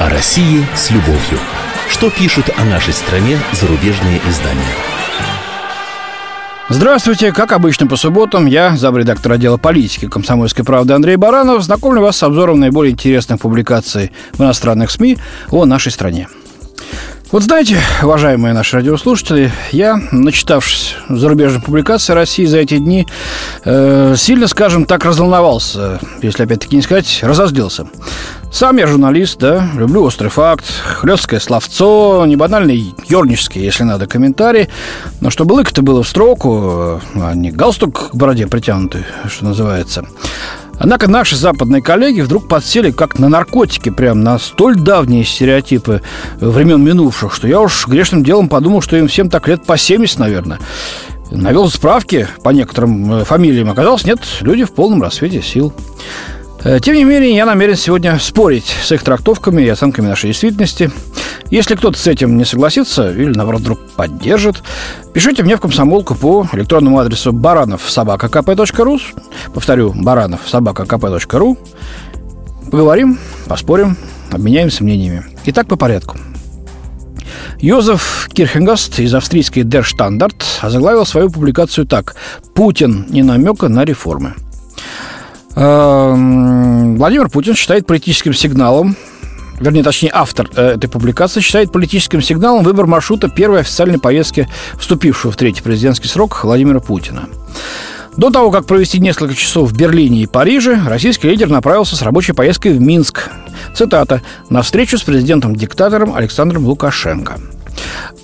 О 0.00 0.08
России 0.08 0.66
с 0.74 0.90
любовью. 0.90 1.38
Что 1.88 2.10
пишут 2.10 2.50
о 2.56 2.64
нашей 2.64 2.92
стране 2.92 3.38
зарубежные 3.52 4.20
издания? 4.28 4.74
Здравствуйте, 6.68 7.32
как 7.32 7.52
обычно 7.52 7.86
по 7.86 7.96
субботам, 7.96 8.46
я, 8.46 8.76
замредактор 8.76 9.32
отдела 9.32 9.58
политики 9.58 10.08
комсомольской 10.08 10.64
правды 10.64 10.94
Андрей 10.94 11.16
Баранов, 11.16 11.62
знакомлю 11.62 12.00
вас 12.00 12.16
с 12.16 12.22
обзором 12.22 12.60
наиболее 12.60 12.92
интересных 12.92 13.40
публикаций 13.40 14.10
в 14.32 14.40
иностранных 14.40 14.90
СМИ 14.90 15.18
о 15.50 15.64
нашей 15.66 15.92
стране. 15.92 16.28
Вот 17.32 17.44
знаете, 17.44 17.78
уважаемые 18.02 18.52
наши 18.52 18.76
радиослушатели, 18.76 19.50
я, 19.70 19.98
начитавшись 20.12 20.96
зарубежных 21.08 21.64
публикаций 21.64 22.14
России 22.14 22.44
за 22.44 22.58
эти 22.58 22.76
дни, 22.76 23.06
э, 23.64 24.14
сильно, 24.18 24.46
скажем 24.46 24.84
так, 24.84 25.06
разволновался, 25.06 25.98
если 26.20 26.42
опять-таки 26.42 26.76
не 26.76 26.82
сказать, 26.82 27.20
разозлился. 27.22 27.86
Сам 28.52 28.76
я 28.76 28.86
журналист, 28.86 29.38
да, 29.38 29.66
люблю 29.74 30.02
острый 30.02 30.28
факт, 30.28 30.66
хлесткое 30.84 31.40
словцо, 31.40 32.22
не 32.26 32.36
банальный 32.36 32.94
ернический, 33.08 33.62
если 33.62 33.84
надо, 33.84 34.06
комментарий. 34.06 34.68
Но 35.22 35.30
чтобы 35.30 35.54
лык-то 35.54 35.80
было 35.80 36.02
в 36.02 36.08
строку, 36.08 37.00
а 37.14 37.32
не 37.34 37.50
галстук 37.50 38.10
к 38.10 38.14
бороде 38.14 38.46
притянутый, 38.46 39.06
что 39.26 39.46
называется. 39.46 40.04
Однако 40.78 41.08
наши 41.08 41.36
западные 41.36 41.82
коллеги 41.82 42.20
вдруг 42.20 42.48
подсели 42.48 42.90
как 42.90 43.18
на 43.18 43.28
наркотики, 43.28 43.90
прям 43.90 44.22
на 44.22 44.38
столь 44.38 44.76
давние 44.76 45.24
стереотипы 45.24 46.02
времен 46.40 46.82
минувших, 46.82 47.34
что 47.34 47.46
я 47.46 47.60
уж 47.60 47.86
грешным 47.86 48.24
делом 48.24 48.48
подумал, 48.48 48.80
что 48.80 48.96
им 48.96 49.08
всем 49.08 49.30
так 49.30 49.48
лет 49.48 49.64
по 49.64 49.76
70, 49.76 50.18
наверное. 50.18 50.58
Навел 51.30 51.70
справки 51.70 52.28
по 52.42 52.50
некоторым 52.50 53.12
э, 53.12 53.24
фамилиям. 53.24 53.70
Оказалось, 53.70 54.04
нет, 54.04 54.20
люди 54.42 54.64
в 54.64 54.72
полном 54.72 55.02
рассвете 55.02 55.40
сил. 55.40 55.72
Э, 56.64 56.78
тем 56.80 56.94
не 56.94 57.04
менее, 57.04 57.34
я 57.34 57.44
намерен 57.44 57.76
сегодня 57.76 58.18
спорить 58.18 58.66
с 58.66 58.92
их 58.92 59.02
трактовками 59.02 59.62
и 59.62 59.68
оценками 59.68 60.06
нашей 60.06 60.28
действительности. 60.28 60.90
Если 61.50 61.74
кто-то 61.74 61.98
с 61.98 62.06
этим 62.06 62.36
не 62.36 62.44
согласится 62.44 63.10
или, 63.10 63.32
наоборот, 63.32 63.62
вдруг 63.62 63.90
поддержит, 63.90 64.62
пишите 65.12 65.42
мне 65.42 65.56
в 65.56 65.60
комсомолку 65.60 66.14
по 66.14 66.46
электронному 66.52 66.98
адресу 66.98 67.32
баранов 67.32 67.90
собака.кп.ру. 67.90 68.98
Повторю, 69.52 69.92
баранов 69.94 70.40
собака.кп.ру. 70.46 71.58
Поговорим, 72.70 73.18
поспорим, 73.48 73.96
обменяемся 74.30 74.84
мнениями. 74.84 75.24
Итак, 75.44 75.66
по 75.66 75.76
порядку. 75.76 76.16
Йозеф 77.58 78.28
Кирхенгаст 78.32 78.98
из 78.98 79.14
австрийской 79.14 79.62
Der 79.62 79.84
Standard 79.84 80.42
озаглавил 80.60 81.04
свою 81.04 81.30
публикацию 81.30 81.86
так 81.86 82.16
«Путин 82.54 83.06
не 83.10 83.22
намека 83.22 83.68
на 83.68 83.84
реформы». 83.84 84.34
Эм, 85.54 86.96
Владимир 86.96 87.28
Путин 87.28 87.54
считает 87.54 87.86
политическим 87.86 88.32
сигналом 88.34 88.96
вернее, 89.62 89.82
точнее, 89.82 90.10
автор 90.12 90.50
э, 90.54 90.74
этой 90.74 90.88
публикации 90.88 91.40
считает 91.40 91.72
политическим 91.72 92.20
сигналом 92.20 92.64
выбор 92.64 92.86
маршрута 92.86 93.28
первой 93.28 93.60
официальной 93.60 93.98
поездки 93.98 94.48
вступившего 94.78 95.30
в 95.30 95.36
третий 95.36 95.62
президентский 95.62 96.08
срок 96.08 96.42
Владимира 96.44 96.80
Путина. 96.80 97.28
До 98.16 98.30
того, 98.30 98.50
как 98.50 98.66
провести 98.66 99.00
несколько 99.00 99.34
часов 99.34 99.70
в 99.70 99.76
Берлине 99.76 100.22
и 100.22 100.26
Париже, 100.26 100.78
российский 100.86 101.28
лидер 101.28 101.48
направился 101.48 101.96
с 101.96 102.02
рабочей 102.02 102.34
поездкой 102.34 102.74
в 102.74 102.80
Минск. 102.80 103.30
Цитата. 103.74 104.20
«На 104.50 104.60
встречу 104.60 104.98
с 104.98 105.02
президентом-диктатором 105.02 106.14
Александром 106.14 106.66
Лукашенко». 106.66 107.38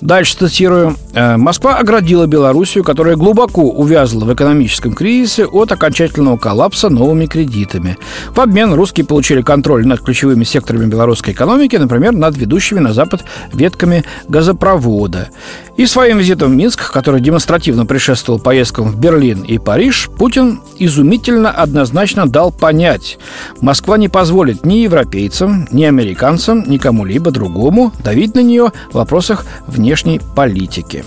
Дальше 0.01 0.37
цитирую. 0.39 0.97
«Э, 1.15 1.37
«Москва 1.37 1.77
оградила 1.77 2.27
Белоруссию, 2.27 2.85
которая 2.85 3.17
глубоко 3.17 3.63
увязла 3.63 4.25
в 4.25 4.33
экономическом 4.33 4.93
кризисе 4.93 5.47
от 5.47 5.73
окончательного 5.73 6.37
коллапса 6.37 6.89
новыми 6.89 7.27
кредитами. 7.27 7.97
В 8.31 8.41
обмен 8.41 8.73
русские 8.75 9.07
получили 9.07 9.43
контроль 9.43 9.87
над 9.87 10.01
ключевыми 10.01 10.45
секторами 10.45 10.87
белорусской 10.87 11.33
экономики, 11.33 11.77
например, 11.77 12.13
над 12.13 12.37
ведущими 12.37 12.79
на 12.79 12.93
Запад 12.93 13.25
ветками 13.53 14.05
газопровода. 14.29 15.31
И 15.79 15.87
своим 15.87 16.19
визитом 16.19 16.51
в 16.51 16.57
Минск, 16.57 16.91
который 16.91 17.21
демонстративно 17.21 17.87
предшествовал 17.87 18.41
поездкам 18.41 18.91
в 18.91 18.99
Берлин 18.99 19.43
и 19.43 19.59
Париж, 19.59 20.11
Путин 20.19 20.61
изумительно 20.77 21.53
однозначно 21.53 22.29
дал 22.29 22.51
понять, 22.51 23.17
Москва 23.61 23.97
не 23.97 24.09
позволит 24.09 24.67
ни 24.67 24.79
европейцам, 24.79 25.69
ни 25.71 25.85
американцам, 25.85 26.69
ни 26.69 26.79
кому-либо 26.79 27.31
другому 27.31 27.93
давить 28.03 28.35
на 28.35 28.41
нее 28.41 28.73
в 28.91 28.95
вопросах 28.95 29.47
внешней 29.69 30.21
политики. 30.35 31.05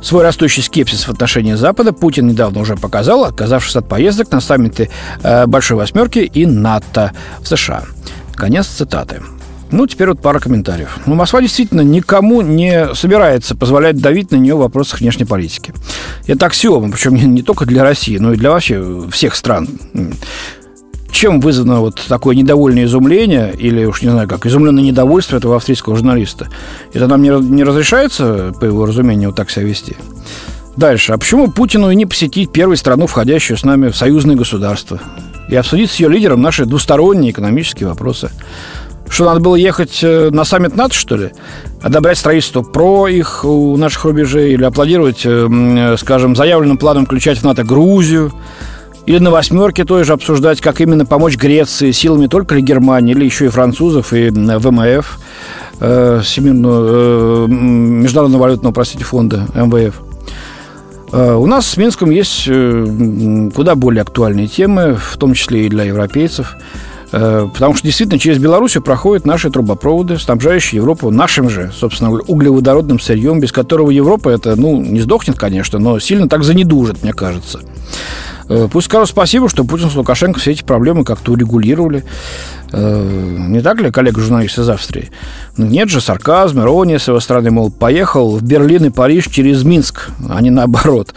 Свой 0.00 0.22
растущий 0.22 0.62
скепсис 0.62 1.08
в 1.08 1.10
отношении 1.10 1.54
Запада 1.54 1.92
Путин 1.92 2.28
недавно 2.28 2.60
уже 2.60 2.76
показал, 2.76 3.24
отказавшись 3.24 3.74
от 3.74 3.88
поездок 3.88 4.30
на 4.30 4.40
саммиты 4.40 4.90
э, 5.24 5.46
Большой 5.46 5.76
Восьмерки 5.76 6.20
и 6.20 6.46
НАТО 6.46 7.10
в 7.40 7.48
США. 7.48 7.82
Конец 8.36 8.68
цитаты. 8.68 9.22
Ну, 9.70 9.86
теперь 9.86 10.08
вот 10.08 10.20
пара 10.20 10.38
комментариев. 10.38 10.98
Ну, 11.06 11.14
Москва 11.14 11.40
действительно 11.42 11.82
никому 11.82 12.40
не 12.40 12.94
собирается 12.94 13.54
позволять 13.54 14.00
давить 14.00 14.30
на 14.30 14.36
нее 14.36 14.54
в 14.54 14.60
вопросах 14.60 15.00
внешней 15.00 15.26
политики. 15.26 15.74
Это 16.26 16.46
аксиома, 16.46 16.90
причем 16.90 17.14
не, 17.14 17.24
не 17.24 17.42
только 17.42 17.66
для 17.66 17.82
России, 17.82 18.16
но 18.18 18.32
и 18.32 18.36
для 18.36 18.50
вообще 18.50 19.02
всех 19.10 19.34
стран. 19.34 19.68
Чем 21.10 21.40
вызвано 21.40 21.80
вот 21.80 22.00
такое 22.08 22.36
недовольное 22.36 22.84
изумление, 22.84 23.52
или 23.58 23.84
уж 23.84 24.02
не 24.02 24.10
знаю 24.10 24.28
как, 24.28 24.46
изумленное 24.46 24.82
недовольство 24.82 25.36
этого 25.36 25.56
австрийского 25.56 25.96
журналиста? 25.96 26.48
Это 26.92 27.06
нам 27.06 27.22
не, 27.22 27.30
не 27.30 27.64
разрешается, 27.64 28.54
по 28.58 28.64
его 28.64 28.86
разумению, 28.86 29.30
вот 29.30 29.36
так 29.36 29.50
себя 29.50 29.64
вести? 29.64 29.96
Дальше. 30.76 31.12
А 31.12 31.18
почему 31.18 31.50
Путину 31.50 31.90
и 31.90 31.96
не 31.96 32.06
посетить 32.06 32.52
первую 32.52 32.76
страну, 32.76 33.08
входящую 33.08 33.56
с 33.58 33.64
нами 33.64 33.88
в 33.88 33.96
союзное 33.96 34.36
государство, 34.36 35.00
и 35.48 35.56
обсудить 35.56 35.90
с 35.90 35.96
ее 35.96 36.08
лидером 36.08 36.40
наши 36.40 36.66
двусторонние 36.66 37.32
экономические 37.32 37.88
вопросы? 37.88 38.30
Что, 39.10 39.24
надо 39.24 39.40
было 39.40 39.56
ехать 39.56 40.00
э, 40.02 40.30
на 40.30 40.44
саммит 40.44 40.76
НАТО, 40.76 40.94
что 40.94 41.16
ли? 41.16 41.30
Одобрять 41.82 42.18
строительство 42.18 42.62
про 42.62 43.08
их 43.08 43.44
у 43.44 43.76
наших 43.76 44.04
рубежей 44.04 44.52
или 44.52 44.64
аплодировать, 44.64 45.22
э, 45.24 45.48
э, 45.50 45.96
скажем, 45.96 46.36
заявленным 46.36 46.76
планом 46.78 47.06
включать 47.06 47.38
в 47.38 47.44
НАТО 47.44 47.64
Грузию? 47.64 48.32
Или 49.06 49.18
на 49.18 49.30
восьмерке 49.30 49.84
тоже 49.84 50.12
обсуждать, 50.12 50.60
как 50.60 50.82
именно 50.82 51.06
помочь 51.06 51.36
Греции 51.38 51.92
силами 51.92 52.26
только 52.26 52.54
ли 52.54 52.60
Германии, 52.60 53.14
или 53.14 53.24
еще 53.24 53.46
и 53.46 53.48
французов, 53.48 54.12
и 54.12 54.28
ВМФ, 54.28 55.18
Всемирного, 55.78 57.46
Международного 57.46 58.42
валютного, 58.42 58.72
простите, 58.74 59.04
фонда, 59.04 59.46
МВФ. 59.54 59.94
У 61.12 61.46
нас 61.46 61.66
с 61.66 61.78
Минском 61.78 62.10
есть 62.10 62.44
куда 63.54 63.74
более 63.76 64.02
актуальные 64.02 64.46
темы, 64.46 64.98
в 65.00 65.16
том 65.16 65.32
числе 65.32 65.64
и 65.64 65.68
для 65.70 65.84
европейцев– 65.84 66.54
Э, 66.66 66.87
потому 67.10 67.74
что 67.74 67.84
действительно 67.84 68.18
через 68.18 68.38
Белоруссию 68.38 68.82
проходят 68.82 69.24
наши 69.24 69.50
трубопроводы, 69.50 70.18
снабжающие 70.18 70.76
Европу 70.76 71.10
нашим 71.10 71.48
же, 71.48 71.72
собственно, 71.74 72.10
углеводородным 72.10 73.00
сырьем, 73.00 73.40
без 73.40 73.52
которого 73.52 73.90
Европа 73.90 74.28
это, 74.28 74.56
ну, 74.56 74.80
не 74.80 75.00
сдохнет, 75.00 75.38
конечно, 75.38 75.78
но 75.78 75.98
сильно 75.98 76.28
так 76.28 76.44
занедужит, 76.44 77.02
мне 77.02 77.12
кажется. 77.12 77.60
Э, 78.48 78.68
пусть 78.70 78.86
скажу 78.86 79.06
спасибо, 79.06 79.48
что 79.48 79.64
Путин 79.64 79.90
с 79.90 79.94
Лукашенко 79.94 80.40
все 80.40 80.52
эти 80.52 80.62
проблемы 80.62 81.04
как-то 81.04 81.32
урегулировали. 81.32 82.04
Э, 82.72 83.36
не 83.48 83.60
так 83.60 83.80
ли, 83.80 83.90
коллега-журналист 83.90 84.58
из 84.58 84.68
Австрии? 84.68 85.10
Ну, 85.56 85.66
нет 85.66 85.88
же, 85.88 86.00
сарказм, 86.00 86.60
ирония 86.60 86.98
с 86.98 87.08
его 87.08 87.20
стороны, 87.20 87.50
мол, 87.50 87.70
поехал 87.70 88.36
в 88.36 88.42
Берлин 88.42 88.84
и 88.86 88.90
Париж 88.90 89.26
через 89.26 89.64
Минск, 89.64 90.10
а 90.28 90.40
не 90.40 90.50
наоборот. 90.50 91.14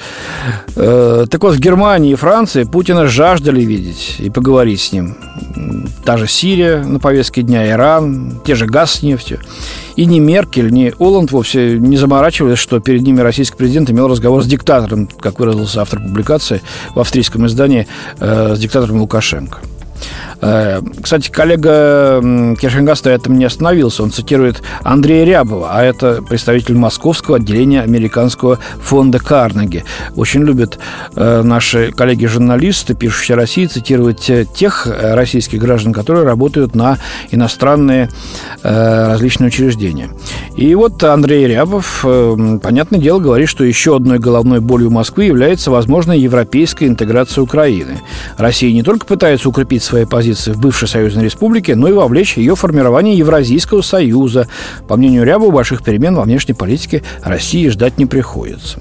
Э, 0.76 1.26
так 1.30 1.44
вот, 1.44 1.56
в 1.56 1.60
Германии 1.60 2.12
и 2.12 2.16
Франции 2.16 2.64
Путина 2.64 3.08
жаждали 3.08 3.62
видеть 3.62 4.16
и 4.20 4.30
поговорить 4.30 4.82
с 4.82 4.92
ним. 4.94 5.16
Та 6.06 6.18
же 6.18 6.28
Сирия 6.28 6.84
на 6.84 7.00
повестке 7.00 7.42
дня, 7.42 7.70
Иран, 7.70 8.40
те 8.46 8.56
же 8.56 8.66
газ 8.66 8.94
с 8.94 9.04
нефтью. 9.04 9.40
И 9.96 10.06
ни 10.06 10.20
Меркель, 10.20 10.72
ни 10.72 10.94
Оланд 11.00 11.32
вовсе 11.32 11.78
не 11.78 11.98
заморачивались, 11.98 12.58
что 12.58 12.80
перед 12.80 13.02
ними 13.02 13.20
российский 13.20 13.58
президент 13.58 13.90
имел 13.90 14.08
разговор 14.08 14.42
с 14.44 14.48
диктатором, 14.48 15.08
как 15.20 15.40
выразился 15.40 15.82
автор 15.82 16.00
публикации 16.00 16.62
в 16.96 17.00
австрийском 17.00 17.46
издании, 17.46 17.88
э, 18.20 18.56
с 18.56 18.60
диктатором 18.60 19.02
Лукашенко. 19.02 19.60
Э, 20.42 20.82
кстати, 21.02 21.30
коллега 21.30 22.20
Киршенгаста 22.60 23.10
этом 23.10 23.38
не 23.38 23.46
остановился. 23.46 24.04
Он 24.04 24.12
цитирует 24.12 24.62
Андрея 24.84 25.24
Рябова, 25.24 25.70
а 25.72 25.84
это 25.84 26.22
представитель 26.28 26.76
московского 26.76 27.38
отделения 27.38 27.82
американского 27.82 28.60
фонда 28.80 29.20
Карнеги. 29.20 29.84
Очень 30.16 30.44
любят 30.44 30.80
э, 31.16 31.42
наши 31.44 31.92
коллеги-журналисты, 31.92 32.96
пишущие 32.96 33.36
России, 33.36 33.68
цитировать 33.68 34.30
э, 34.30 34.46
тех 34.46 34.88
российских 34.88 35.60
граждан, 35.60 35.94
которые 35.94 36.26
работают 36.26 36.76
на 36.76 36.98
иностранные 37.30 38.10
различные 38.64 39.48
учреждения. 39.48 40.10
И 40.56 40.74
вот 40.76 41.04
Андрей 41.04 41.48
Рябов, 41.48 42.02
понятное 42.62 43.00
дело, 43.00 43.20
говорит, 43.20 43.50
что 43.50 43.64
еще 43.64 43.96
одной 43.96 44.20
головной 44.20 44.60
болью 44.60 44.90
Москвы 44.90 45.26
является 45.26 45.72
возможная 45.72 46.18
европейская 46.18 46.88
интеграция 46.88 47.42
Украины. 47.42 48.02
Россия 48.38 48.72
не 48.74 48.84
только 48.84 49.06
пытается 49.06 49.50
укрепить 49.50 49.84
свои 49.84 50.06
позиции 50.06 50.31
позиции 50.32 50.52
в 50.52 50.60
бывшей 50.60 50.88
союзной 50.88 51.26
республике, 51.26 51.76
но 51.76 51.88
и 51.90 51.92
вовлечь 51.92 52.38
ее 52.38 52.56
в 52.56 52.60
формирование 52.60 53.18
Евразийского 53.18 53.82
союза. 53.82 54.48
По 54.88 54.96
мнению 54.96 55.26
Рябова, 55.26 55.52
больших 55.52 55.84
перемен 55.84 56.16
во 56.16 56.24
внешней 56.24 56.54
политике 56.54 57.04
России 57.22 57.68
ждать 57.68 57.98
не 57.98 58.06
приходится. 58.06 58.80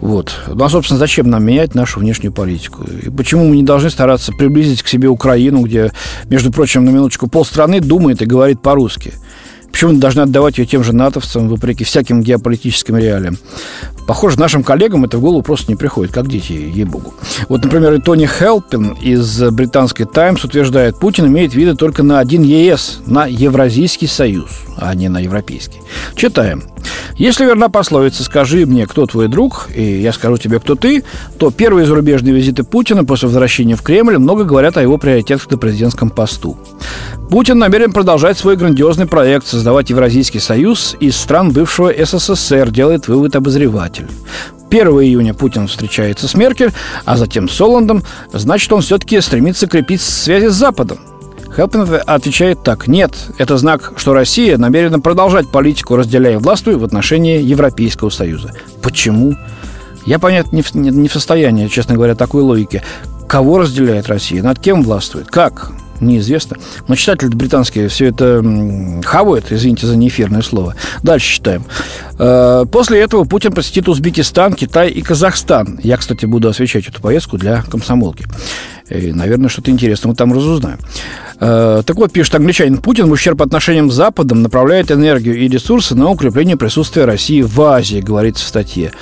Вот. 0.00 0.32
Ну, 0.48 0.64
а, 0.64 0.68
собственно, 0.70 0.98
зачем 0.98 1.28
нам 1.28 1.44
менять 1.44 1.74
нашу 1.74 2.00
внешнюю 2.00 2.32
политику? 2.32 2.84
И 2.84 3.10
почему 3.10 3.46
мы 3.46 3.56
не 3.56 3.62
должны 3.62 3.90
стараться 3.90 4.32
приблизить 4.32 4.82
к 4.82 4.88
себе 4.88 5.08
Украину, 5.08 5.60
где, 5.62 5.92
между 6.30 6.50
прочим, 6.50 6.84
на 6.84 6.90
минуточку, 6.90 7.26
полстраны 7.28 7.80
думает 7.80 8.22
и 8.22 8.26
говорит 8.26 8.60
по-русски? 8.60 9.12
Почему 9.76 9.92
должны 9.92 10.22
отдавать 10.22 10.56
ее 10.56 10.64
тем 10.64 10.82
же 10.82 10.94
натовцам, 10.94 11.50
вопреки 11.50 11.84
всяким 11.84 12.22
геополитическим 12.22 12.96
реалиям? 12.96 13.36
Похоже, 14.06 14.40
нашим 14.40 14.62
коллегам 14.62 15.04
это 15.04 15.18
в 15.18 15.20
голову 15.20 15.42
просто 15.42 15.70
не 15.70 15.76
приходит, 15.76 16.14
как 16.14 16.28
дети, 16.28 16.52
ей-богу. 16.52 17.12
Вот, 17.50 17.62
например, 17.62 17.92
и 17.92 18.00
Тони 18.00 18.24
Хелпин 18.24 18.92
из 19.02 19.38
британской 19.50 20.06
«Таймс» 20.06 20.42
утверждает, 20.44 20.98
Путин 20.98 21.26
имеет 21.26 21.54
виды 21.54 21.74
только 21.74 22.02
на 22.02 22.20
один 22.20 22.42
ЕС, 22.42 23.00
на 23.04 23.26
Евразийский 23.26 24.06
союз, 24.06 24.48
а 24.78 24.94
не 24.94 25.10
на 25.10 25.18
европейский. 25.18 25.82
Читаем. 26.14 26.62
Если 27.18 27.46
верна 27.46 27.70
пословица 27.70 28.24
«скажи 28.24 28.66
мне, 28.66 28.86
кто 28.86 29.06
твой 29.06 29.28
друг, 29.28 29.68
и 29.74 29.82
я 29.82 30.12
скажу 30.12 30.36
тебе, 30.36 30.60
кто 30.60 30.74
ты», 30.74 31.02
то 31.38 31.50
первые 31.50 31.86
зарубежные 31.86 32.34
визиты 32.34 32.62
Путина 32.62 33.04
после 33.04 33.28
возвращения 33.28 33.74
в 33.74 33.80
Кремль 33.80 34.18
много 34.18 34.44
говорят 34.44 34.76
о 34.76 34.82
его 34.82 34.98
приоритетах 34.98 35.50
на 35.50 35.56
президентском 35.56 36.10
посту. 36.10 36.58
Путин 37.30 37.58
намерен 37.58 37.92
продолжать 37.92 38.36
свой 38.36 38.56
грандиозный 38.56 39.06
проект 39.06 39.46
создавать 39.46 39.88
Евразийский 39.88 40.40
союз 40.40 40.94
из 41.00 41.16
стран 41.16 41.52
бывшего 41.52 41.90
СССР, 41.90 42.70
делает 42.70 43.08
вывод 43.08 43.34
обозреватель. 43.34 44.08
1 44.68 44.86
июня 44.86 45.32
Путин 45.32 45.68
встречается 45.68 46.28
с 46.28 46.34
Меркель, 46.34 46.72
а 47.06 47.16
затем 47.16 47.48
с 47.48 47.58
Оландом, 47.60 48.02
значит, 48.32 48.70
он 48.72 48.82
все-таки 48.82 49.20
стремится 49.22 49.66
крепить 49.66 50.02
связи 50.02 50.48
с 50.48 50.54
Западом. 50.54 50.98
Хелпин 51.56 51.88
отвечает 52.06 52.62
так. 52.62 52.86
Нет, 52.86 53.16
это 53.38 53.56
знак, 53.56 53.94
что 53.96 54.12
Россия 54.12 54.58
намерена 54.58 55.00
продолжать 55.00 55.48
политику 55.48 55.96
«разделяя 55.96 56.38
властвуй» 56.38 56.76
в 56.76 56.84
отношении 56.84 57.40
Европейского 57.40 58.10
Союза. 58.10 58.52
Почему? 58.82 59.34
Я 60.04 60.18
понять 60.18 60.52
не 60.52 60.60
в, 60.60 60.74
не 60.74 61.08
в 61.08 61.12
состоянии, 61.12 61.68
честно 61.68 61.94
говоря, 61.94 62.14
такой 62.14 62.42
логики. 62.42 62.82
Кого 63.26 63.58
разделяет 63.58 64.06
Россия? 64.08 64.42
Над 64.42 64.58
кем 64.58 64.82
властвует? 64.82 65.28
Как? 65.28 65.72
неизвестно. 66.00 66.58
Но 66.88 66.94
читатели 66.94 67.28
британские 67.28 67.88
все 67.88 68.06
это 68.06 68.44
хавают, 69.02 69.46
извините 69.50 69.86
за 69.86 69.96
неэфирное 69.96 70.42
слово. 70.42 70.74
Дальше 71.02 71.36
читаем. 71.36 71.64
Э, 72.18 72.64
после 72.70 73.00
этого 73.00 73.24
Путин 73.24 73.52
посетит 73.52 73.88
Узбекистан, 73.88 74.52
Китай 74.52 74.90
и 74.90 75.00
Казахстан. 75.00 75.80
Я, 75.82 75.96
кстати, 75.96 76.26
буду 76.26 76.48
освещать 76.48 76.86
эту 76.86 77.00
поездку 77.00 77.38
для 77.38 77.62
комсомолки. 77.62 78.26
И, 78.88 79.12
наверное, 79.12 79.48
что-то 79.48 79.70
интересное 79.70 80.10
мы 80.10 80.14
там 80.14 80.32
разузнаем. 80.32 80.78
Э, 81.38 81.82
так 81.84 81.96
вот, 81.96 82.12
пишет 82.12 82.34
англичанин, 82.34 82.78
Путин 82.78 83.08
в 83.08 83.12
ущерб 83.12 83.42
отношениям 83.42 83.90
с 83.90 83.94
Западом 83.94 84.42
направляет 84.42 84.90
энергию 84.90 85.36
и 85.36 85.48
ресурсы 85.48 85.94
на 85.94 86.10
укрепление 86.10 86.56
присутствия 86.56 87.04
России 87.04 87.42
в 87.42 87.60
Азии, 87.60 88.00
говорится 88.00 88.44
в 88.44 88.48
статье. 88.48 88.92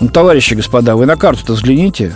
Ну, 0.00 0.08
товарищи 0.08 0.54
господа, 0.54 0.96
вы 0.96 1.06
на 1.06 1.16
карту-то 1.16 1.54
взгляните. 1.54 2.12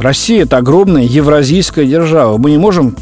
Россия– 0.00 0.42
это 0.44 0.56
огромная 0.56 1.02
евразийская 1.02 1.84
держава. 1.84 2.38
Мы 2.38 2.50
не 2.50 2.58
можем 2.58 2.96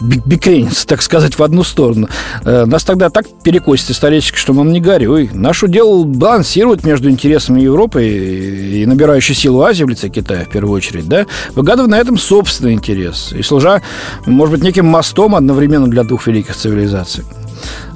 бекрениться, 0.00 0.86
так 0.86 1.02
сказать, 1.02 1.38
в 1.38 1.42
одну 1.42 1.64
сторону. 1.64 2.08
Э, 2.44 2.64
нас 2.66 2.84
тогда 2.84 3.10
так 3.10 3.26
перекосит 3.42 3.90
исторически, 3.90 4.36
что 4.36 4.52
нам 4.52 4.72
не 4.72 4.80
горюй. 4.80 5.30
Наше 5.32 5.68
дело 5.68 6.04
балансировать 6.04 6.84
между 6.84 7.10
интересами 7.10 7.60
Европы 7.60 8.06
и 8.06 8.86
набирающей 8.86 9.34
силу 9.34 9.62
Азии 9.62 9.84
в 9.84 9.88
лице 9.88 10.08
Китая, 10.08 10.44
в 10.44 10.50
первую 10.50 10.76
очередь, 10.76 11.08
да, 11.08 11.26
выгадывая 11.54 11.90
на 11.90 11.98
этом 11.98 12.18
собственный 12.58 12.72
интерес. 12.74 13.32
И 13.32 13.42
служа, 13.42 13.82
может 14.26 14.52
быть, 14.52 14.64
неким 14.64 14.86
мостом 14.86 15.34
одновременно 15.34 15.86
для 15.88 16.02
двух 16.02 16.26
великих 16.26 16.56
цивилизаций. 16.56 17.24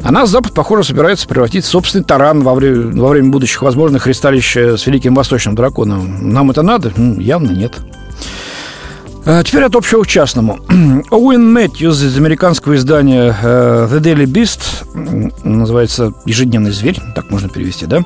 А 0.03 0.13
нас 0.13 0.31
Запад, 0.31 0.53
похоже, 0.55 0.85
собирается 0.85 1.27
превратить 1.27 1.65
в 1.65 1.69
собственный 1.69 2.05
таран 2.05 2.43
во 2.43 2.55
время, 2.55 3.01
во 3.01 3.09
время 3.09 3.31
будущих 3.31 3.63
возможных 3.63 4.07
ристалищ 4.07 4.57
с 4.57 4.87
Великим 4.87 5.15
Восточным 5.15 5.55
Драконом. 5.55 6.33
Нам 6.33 6.51
это 6.51 6.63
надо? 6.63 6.93
Явно 6.97 7.51
нет. 7.51 7.75
А 9.25 9.45
теперь 9.45 9.63
от 9.63 9.77
общего 9.77 10.03
к 10.03 10.09
частному. 10.09 10.59
Оуэн 11.11 11.53
Мэтьюз 11.53 12.03
из 12.03 12.17
американского 12.17 12.75
издания 12.75 13.37
э, 13.41 13.89
The 13.89 14.01
Daily 14.01 14.25
Beast, 14.25 15.45
называется 15.45 16.13
«Ежедневный 16.27 16.73
зверь», 16.73 16.99
так 17.15 17.31
можно 17.31 17.49
перевести, 17.49 17.87
да? 17.87 18.05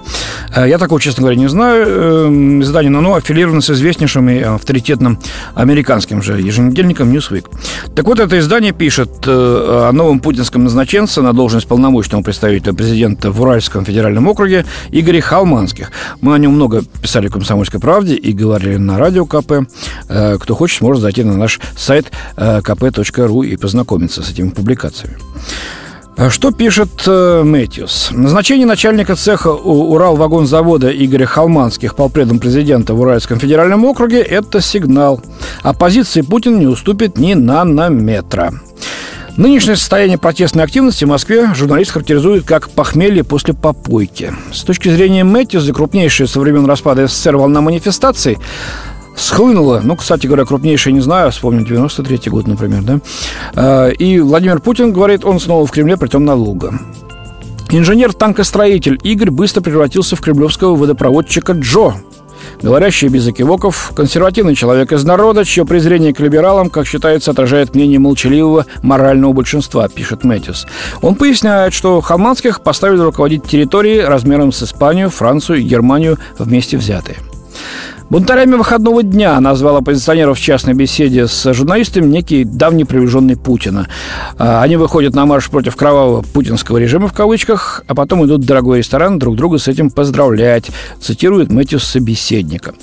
Э, 0.54 0.68
я 0.68 0.76
такого, 0.76 1.00
честно 1.00 1.22
говоря, 1.22 1.38
не 1.38 1.48
знаю. 1.48 1.86
Э, 1.88 2.60
издание 2.60 2.90
но 2.90 3.14
аффилировано 3.14 3.62
с 3.62 3.70
известнейшим 3.70 4.28
и 4.28 4.40
авторитетным 4.40 5.18
американским 5.54 6.20
же 6.20 6.38
еженедельником 6.38 7.10
Newsweek. 7.10 7.46
Так 7.94 8.04
вот, 8.04 8.20
это 8.20 8.38
издание 8.38 8.72
пишет 8.72 9.26
о 9.26 9.92
новом 9.92 10.20
путинском 10.20 10.64
назначенце 10.64 11.22
на 11.22 11.32
должность 11.32 11.66
полномочного 11.66 12.22
представителя 12.22 12.74
президента 12.74 13.30
в 13.30 13.40
Уральском 13.40 13.86
федеральном 13.86 14.28
округе 14.28 14.66
Игоре 14.90 15.22
Халманских. 15.22 15.92
Мы 16.20 16.34
о 16.34 16.38
нем 16.38 16.52
много 16.52 16.82
писали 17.00 17.28
в 17.28 17.32
«Комсомольской 17.32 17.80
правде» 17.80 18.16
и 18.16 18.32
говорили 18.32 18.76
на 18.76 18.98
радио 18.98 19.24
КП. 19.24 19.66
Кто 20.08 20.54
хочет, 20.54 20.82
может 20.82 21.05
зайти 21.06 21.22
на 21.24 21.36
наш 21.36 21.60
сайт 21.76 22.10
э, 22.36 22.60
kp.ru 22.60 23.46
и 23.46 23.56
познакомиться 23.56 24.22
с 24.22 24.30
этими 24.30 24.50
публикациями. 24.50 25.16
А 26.16 26.30
что 26.30 26.50
пишет 26.50 27.02
э, 27.06 27.42
Мэтьюс? 27.44 28.08
Назначение 28.10 28.66
начальника 28.66 29.14
цеха 29.14 29.48
Уралвагонзавода 29.52 30.90
Игоря 30.90 31.26
Халманских 31.26 31.94
полпредом 31.94 32.38
президента 32.38 32.94
в 32.94 33.00
Уральском 33.00 33.38
федеральном 33.38 33.84
округе– 33.84 34.20
это 34.22 34.60
сигнал. 34.60 35.20
Оппозиции 35.62 36.22
Путин 36.22 36.58
не 36.58 36.66
уступит 36.66 37.18
ни 37.18 37.34
нанометра. 37.34 38.54
Нынешнее 39.36 39.76
состояние 39.76 40.16
протестной 40.16 40.64
активности 40.64 41.04
в 41.04 41.08
Москве 41.08 41.52
журналист 41.54 41.90
характеризует 41.90 42.46
как 42.46 42.70
похмелье 42.70 43.22
после 43.22 43.52
попойки. 43.52 44.32
С 44.52 44.62
точки 44.62 44.88
зрения 44.88 45.22
Мэтьюза, 45.22 45.74
крупнейшая 45.74 46.26
со 46.26 46.40
времен 46.40 46.64
распада 46.64 47.06
СССР 47.06 47.36
волна 47.36 47.60
манифестаций 47.60 48.38
схлынула. 49.16 49.80
Ну, 49.82 49.96
кстати 49.96 50.26
говоря, 50.26 50.44
крупнейшая 50.44 50.92
не 50.92 51.00
знаю, 51.00 51.30
вспомню 51.30 51.64
93-й 51.66 52.30
год, 52.30 52.46
например, 52.46 52.82
да. 52.82 53.00
А, 53.54 53.88
и 53.88 54.20
Владимир 54.20 54.60
Путин 54.60 54.92
говорит, 54.92 55.24
он 55.24 55.40
снова 55.40 55.66
в 55.66 55.70
Кремле, 55.70 55.96
притом 55.96 56.24
надолго. 56.24 56.78
Инженер-танкостроитель 57.70 59.00
Игорь 59.02 59.30
быстро 59.30 59.60
превратился 59.60 60.14
в 60.14 60.20
кремлевского 60.20 60.76
водопроводчика 60.76 61.52
Джо, 61.52 61.94
Говорящий 62.62 63.08
без 63.08 63.26
экивоков, 63.28 63.92
консервативный 63.94 64.54
человек 64.54 64.92
из 64.92 65.04
народа, 65.04 65.44
чье 65.44 65.64
презрение 65.64 66.14
к 66.14 66.20
либералам, 66.20 66.70
как 66.70 66.86
считается, 66.86 67.30
отражает 67.30 67.74
мнение 67.74 67.98
молчаливого 67.98 68.66
морального 68.82 69.32
большинства, 69.32 69.88
пишет 69.88 70.24
Мэтьюс. 70.24 70.66
Он 71.02 71.14
поясняет, 71.16 71.74
что 71.74 72.00
Хаманских 72.00 72.62
поставили 72.62 73.00
руководить 73.00 73.44
территорией 73.44 74.04
размером 74.04 74.52
с 74.52 74.62
Испанию, 74.62 75.10
Францию 75.10 75.58
и 75.58 75.62
Германию 75.62 76.18
вместе 76.38 76.76
взятые. 76.78 77.18
Бунтарями 78.08 78.54
выходного 78.54 79.02
дня 79.02 79.40
назвал 79.40 79.78
оппозиционеров 79.78 80.38
в 80.38 80.40
частной 80.40 80.74
беседе 80.74 81.26
с 81.26 81.52
журналистами 81.52 82.06
некий 82.06 82.44
давний 82.44 82.84
приближенный 82.84 83.36
Путина. 83.36 83.88
А, 84.38 84.62
они 84.62 84.76
выходят 84.76 85.14
на 85.14 85.26
марш 85.26 85.50
против 85.50 85.74
кровавого 85.74 86.22
путинского 86.22 86.78
режима 86.78 87.08
в 87.08 87.12
кавычках, 87.12 87.82
а 87.88 87.96
потом 87.96 88.24
идут 88.24 88.42
в 88.42 88.46
дорогой 88.46 88.78
ресторан 88.78 89.18
друг 89.18 89.34
друга 89.34 89.58
с 89.58 89.66
этим 89.66 89.90
поздравлять, 89.90 90.70
цитирует 91.00 91.50
Мэтью 91.50 91.80
собеседника. 91.80 92.74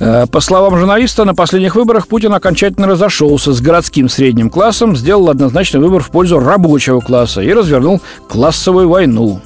А, 0.00 0.26
по 0.26 0.40
словам 0.40 0.76
журналиста, 0.76 1.24
на 1.24 1.34
последних 1.36 1.76
выборах 1.76 2.08
Путин 2.08 2.34
окончательно 2.34 2.88
разошелся 2.88 3.52
с 3.52 3.60
городским 3.60 4.08
средним 4.08 4.50
классом, 4.50 4.96
сделал 4.96 5.30
однозначный 5.30 5.78
выбор 5.78 6.02
в 6.02 6.10
пользу 6.10 6.40
рабочего 6.40 6.98
класса 6.98 7.40
и 7.40 7.52
развернул 7.52 8.00
классовую 8.28 8.88
войну. 8.88 9.40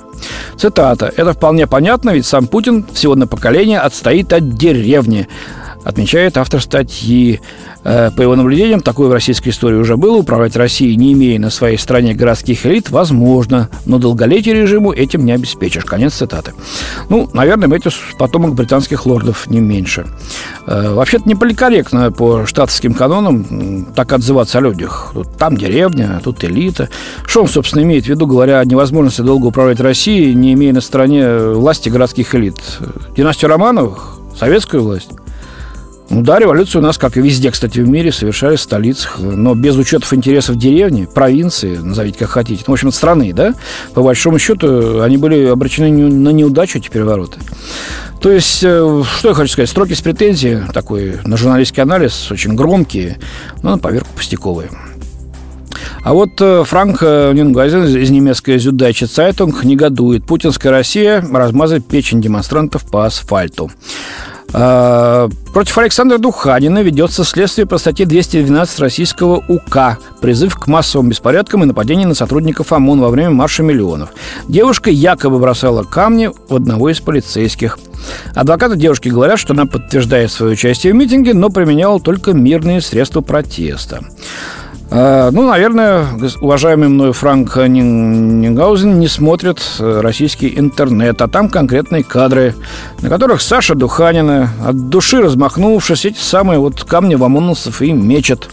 Цитата. 0.57 1.13
«Это 1.17 1.33
вполне 1.33 1.67
понятно, 1.67 2.11
ведь 2.11 2.27
сам 2.27 2.47
Путин 2.47 2.85
всего 2.93 3.15
на 3.15 3.27
поколение 3.27 3.81
отстоит 3.81 4.33
от 4.33 4.55
деревни 4.55 5.29
отмечает 5.85 6.37
автор 6.37 6.61
статьи. 6.61 7.41
Э, 7.83 8.11
по 8.11 8.23
его 8.23 8.37
наблюдениям, 8.37 8.81
такое 8.81 9.09
в 9.09 9.13
российской 9.13 9.51
истории 9.51 9.77
уже 9.77 9.97
было. 9.97 10.19
Управлять 10.19 10.57
Россией, 10.57 10.97
не 10.97 11.13
имея 11.13 11.39
на 11.39 11.51
своей 11.51 11.79
стране 11.79 12.15
городских 12.15 12.67
элит, 12.67 12.91
возможно, 12.91 13.69
но 13.87 13.99
долголетие 13.99 14.55
режиму 14.55 14.93
этим 14.93 15.25
не 15.25 15.33
обеспечишь. 15.33 15.85
Конец 15.85 16.15
цитаты. 16.15 16.53
Ну, 17.09 17.29
наверное, 17.33 17.69
Мэтьюс 17.69 17.95
потомок 18.19 18.55
британских 18.55 19.07
лордов 19.07 19.49
не 19.49 19.61
меньше. 19.61 20.07
Э, 20.67 20.93
вообще-то 20.93 21.29
не 21.29 21.35
поликорректно 21.35 22.13
по 22.13 22.47
штатовским 22.47 22.95
канонам 22.95 23.87
так 23.95 24.13
отзываться 24.13 24.59
о 24.59 24.61
людях. 24.61 25.11
Тут, 25.15 25.37
там 25.37 25.57
деревня, 25.57 26.21
тут 26.23 26.45
элита. 26.45 26.89
Что 27.27 27.43
он, 27.43 27.49
собственно, 27.49 27.83
имеет 27.83 28.05
в 28.05 28.09
виду, 28.09 28.27
говоря 28.27 28.61
о 28.61 28.65
невозможности 28.65 29.23
долго 29.23 29.47
управлять 29.47 29.81
Россией, 29.81 30.35
не 30.35 30.53
имея 30.53 30.73
на 30.73 30.81
стороне 30.81 31.39
власти 31.39 31.89
городских 31.89 32.35
элит? 32.35 32.57
Династию 33.17 33.51
Романовых? 33.51 34.19
Советскую 34.39 34.83
власть? 34.83 35.11
Ну 36.11 36.23
да, 36.23 36.41
революцию 36.41 36.83
у 36.83 36.85
нас, 36.85 36.99
как 36.99 37.17
и 37.17 37.21
везде, 37.21 37.53
кстати, 37.53 37.79
в 37.79 37.89
мире, 37.89 38.11
совершали 38.11 38.57
в 38.57 38.61
столицах, 38.61 39.21
но 39.21 39.55
без 39.55 39.77
учетов 39.77 40.13
интересов 40.13 40.57
деревни, 40.57 41.07
провинции, 41.07 41.77
назовите 41.77 42.19
как 42.19 42.31
хотите, 42.31 42.65
ну, 42.67 42.73
в 42.73 42.75
общем, 42.75 42.91
страны, 42.91 43.33
да, 43.33 43.55
по 43.95 44.03
большому 44.03 44.41
счету, 44.41 45.03
они 45.03 45.19
были 45.19 45.47
обречены 45.47 45.89
на 45.91 46.31
неудачу, 46.31 46.79
эти 46.79 46.89
перевороты. 46.89 47.39
То 48.21 48.33
есть, 48.33 48.59
э, 48.65 49.03
что 49.19 49.29
я 49.29 49.35
хочу 49.35 49.53
сказать, 49.53 49.71
строки 49.71 49.93
с 49.93 50.01
претензией, 50.01 50.63
такой 50.73 51.19
на 51.25 51.37
журналистский 51.37 51.81
анализ, 51.81 52.29
очень 52.33 52.57
громкие, 52.57 53.19
но 53.63 53.71
на 53.71 53.79
поверку 53.79 54.09
пустяковые. 54.17 54.69
А 56.03 56.13
вот 56.13 56.41
э, 56.41 56.65
Франк 56.65 56.99
э, 57.03 57.33
Нингайзен 57.33 57.85
из 57.85 58.11
немецкой 58.11 58.59
Зюддойче 58.59 59.07
Цайтунг 59.07 59.63
негодует. 59.63 60.27
Путинская 60.27 60.73
Россия 60.73 61.25
размазывает 61.33 61.87
печень 61.87 62.21
демонстрантов 62.21 62.85
по 62.85 63.07
асфальту. 63.07 63.71
А, 64.53 65.29
против 65.53 65.79
Александра 65.79 66.19
Духанина 66.19 66.83
ведется 66.83 67.25
следствие 67.25 67.67
по 67.67 67.79
статье 67.79 68.07
212 68.07 68.81
российского 68.81 69.45
УК 69.49 69.99
«Призыв 70.21 70.57
к 70.57 70.67
массовым 70.67 71.09
беспорядкам 71.09 71.63
и 71.63 71.67
нападению 71.67 72.09
на 72.09 72.15
сотрудников 72.15 72.73
ОМОН 72.73 73.01
во 73.01 73.11
время 73.11 73.31
марша 73.31 73.63
миллионов». 73.63 74.11
Девушка 74.49 74.91
якобы 74.91 75.39
бросала 75.39 75.85
камни 75.85 76.31
в 76.49 76.55
одного 76.55 76.91
из 76.91 77.01
полицейских. 77.01 77.79
Адвокаты 78.35 78.77
девушки 78.77 79.09
говорят, 79.09 79.39
что 79.39 79.53
она 79.53 79.67
подтверждает 79.67 80.33
свое 80.33 80.53
участие 80.53 80.93
в 80.93 80.97
митинге, 80.97 81.35
но 81.35 81.51
применяла 81.51 82.01
только 82.01 82.33
мирные 82.33 82.81
средства 82.81 83.21
протеста. 83.21 84.01
А, 84.93 85.31
ну, 85.31 85.47
наверное, 85.47 86.05
уважаемый 86.41 86.89
мною 86.89 87.13
Франк 87.13 87.57
Нингаузен 87.57 88.99
не 88.99 89.07
смотрит 89.07 89.63
э, 89.79 90.01
российский 90.01 90.59
интернет, 90.59 91.23
а 91.23 91.29
там 91.29 91.49
конкретные 91.49 92.03
кадры, 92.03 92.57
на 93.01 93.09
которых 93.09 93.41
Саша 93.41 93.77
Духанина, 93.77 94.51
от 94.67 94.89
души 94.89 95.23
размахнувшись, 95.23 96.07
эти 96.07 96.19
самые 96.19 96.59
вот 96.59 96.83
камни 96.83 97.15
в 97.15 97.23
ОМОНовцев 97.23 97.83
и 97.83 97.93
мечет. 97.93 98.51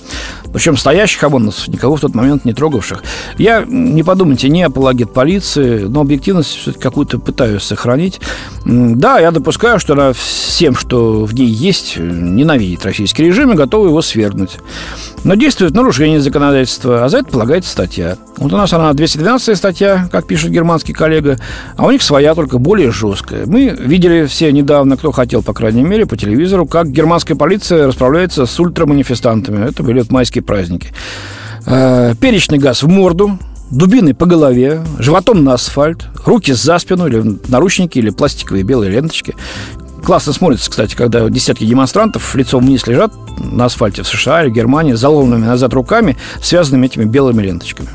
Причем 0.53 0.77
стоящих 0.77 1.23
ОМОНовцев, 1.23 1.67
никого 1.67 1.95
в 1.95 2.01
тот 2.01 2.15
момент 2.15 2.45
не 2.45 2.53
трогавших. 2.53 3.03
Я, 3.37 3.63
не 3.67 4.03
подумайте, 4.03 4.49
не 4.49 4.63
апологет 4.63 5.13
полиции, 5.13 5.83
но 5.83 6.01
объективность 6.01 6.79
какую-то 6.79 7.19
пытаюсь 7.19 7.63
сохранить. 7.63 8.19
Да, 8.65 9.19
я 9.19 9.31
допускаю, 9.31 9.79
что 9.79 9.93
она 9.93 10.13
всем, 10.13 10.75
что 10.75 11.25
в 11.25 11.33
ней 11.33 11.47
есть, 11.47 11.97
ненавидит 11.97 12.85
российский 12.85 13.23
режим 13.23 13.51
и 13.51 13.55
готова 13.55 13.87
его 13.87 14.01
свергнуть. 14.01 14.57
Но 15.23 15.35
действует 15.35 15.73
нарушение 15.73 16.21
законодательства, 16.21 17.03
а 17.03 17.09
за 17.09 17.19
это 17.19 17.31
полагается 17.31 17.71
статья. 17.71 18.17
Вот 18.37 18.53
у 18.53 18.57
нас 18.57 18.71
она 18.73 18.93
212 18.93 19.57
статья, 19.57 20.07
как 20.11 20.27
пишет 20.27 20.51
германский 20.51 20.93
коллега, 20.93 21.37
а 21.75 21.85
у 21.85 21.91
них 21.91 22.01
своя, 22.01 22.35
только 22.35 22.59
более 22.59 22.91
жесткая. 22.91 23.45
Мы 23.45 23.69
видели 23.69 24.25
все 24.25 24.51
недавно, 24.51 24.95
кто 24.95 25.11
хотел, 25.11 25.41
по 25.41 25.53
крайней 25.53 25.83
мере, 25.83 26.05
по 26.05 26.17
телевизору, 26.17 26.65
как 26.65 26.91
германская 26.91 27.35
полиция 27.35 27.87
расправляется 27.87 28.45
с 28.45 28.59
ультраманифестантами. 28.59 29.67
Это 29.67 29.83
были 29.83 29.99
вот 29.99 30.11
майские 30.37 30.43
праздники. 30.43 30.93
Э, 31.65 32.13
перечный 32.19 32.57
газ 32.57 32.83
в 32.83 32.87
морду, 32.87 33.37
дубиной 33.71 34.13
по 34.13 34.25
голове, 34.25 34.83
животом 34.99 35.43
на 35.43 35.53
асфальт, 35.53 36.05
руки 36.25 36.53
за 36.53 36.79
спину 36.79 37.07
или 37.07 37.39
наручники, 37.47 37.99
или 37.99 38.09
пластиковые 38.09 38.63
белые 38.63 38.91
ленточки. 38.91 39.35
Классно 40.03 40.33
смотрится, 40.33 40.69
кстати, 40.69 40.95
когда 40.95 41.27
десятки 41.29 41.65
демонстрантов 41.65 42.35
лицом 42.35 42.65
вниз 42.65 42.87
лежат 42.87 43.11
на 43.37 43.65
асфальте 43.65 44.03
в 44.03 44.07
США 44.07 44.43
или 44.43 44.51
Германии, 44.51 44.93
заломленными 44.93 45.45
назад 45.45 45.73
руками, 45.73 46.15
связанными 46.41 46.85
этими 46.85 47.03
белыми 47.03 47.41
ленточками. 47.41 47.89